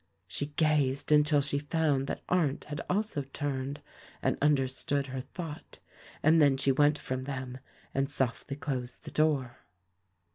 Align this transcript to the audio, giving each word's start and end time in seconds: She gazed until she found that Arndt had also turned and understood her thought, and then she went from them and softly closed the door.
She 0.27 0.47
gazed 0.47 1.11
until 1.11 1.41
she 1.41 1.59
found 1.59 2.07
that 2.07 2.23
Arndt 2.27 2.63
had 2.63 2.81
also 2.89 3.21
turned 3.21 3.83
and 4.23 4.35
understood 4.41 5.05
her 5.05 5.21
thought, 5.21 5.77
and 6.23 6.41
then 6.41 6.57
she 6.57 6.71
went 6.71 6.97
from 6.97 7.25
them 7.25 7.59
and 7.93 8.09
softly 8.09 8.55
closed 8.55 9.03
the 9.03 9.11
door. 9.11 9.57